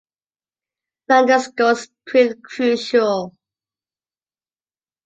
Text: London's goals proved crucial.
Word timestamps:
London's 1.09 1.49
goals 1.49 1.87
proved 2.07 2.41
crucial. 2.41 3.35